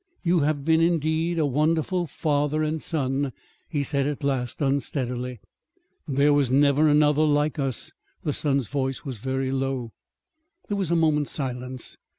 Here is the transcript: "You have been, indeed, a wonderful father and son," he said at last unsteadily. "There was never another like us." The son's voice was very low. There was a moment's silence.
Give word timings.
"You 0.23 0.39
have 0.39 0.65
been, 0.65 0.81
indeed, 0.81 1.37
a 1.37 1.45
wonderful 1.45 2.07
father 2.07 2.63
and 2.63 2.81
son," 2.81 3.31
he 3.69 3.83
said 3.83 4.07
at 4.07 4.23
last 4.23 4.59
unsteadily. 4.59 5.39
"There 6.07 6.33
was 6.33 6.51
never 6.51 6.87
another 6.89 7.21
like 7.21 7.59
us." 7.59 7.91
The 8.23 8.33
son's 8.33 8.67
voice 8.67 9.05
was 9.05 9.19
very 9.19 9.51
low. 9.51 9.91
There 10.67 10.77
was 10.77 10.89
a 10.89 10.95
moment's 10.95 11.29
silence. 11.29 11.97